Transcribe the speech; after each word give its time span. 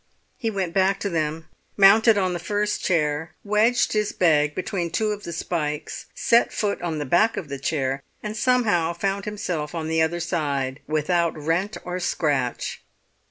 He 0.35 0.49
went 0.49 0.73
back 0.73 0.99
to 1.01 1.09
them, 1.09 1.47
mounted 1.77 2.17
on 2.17 2.33
the 2.33 2.39
first 2.39 2.83
chair, 2.83 3.33
wedged 3.43 3.93
his 3.93 4.11
bag 4.11 4.55
between 4.55 4.89
two 4.89 5.09
of 5.11 5.25
the 5.25 5.31
spikes, 5.31 6.07
set 6.15 6.51
foot 6.51 6.81
on 6.81 6.97
the 6.97 7.05
back 7.05 7.37
of 7.37 7.49
the 7.49 7.59
chair, 7.59 8.01
and 8.23 8.35
somehow 8.35 8.93
found 8.93 9.25
himself 9.25 9.75
on 9.75 9.87
the 9.87 10.01
other 10.01 10.19
side 10.19 10.79
without 10.87 11.37
rent 11.37 11.77
or 11.85 11.99
scratch. 11.99 12.81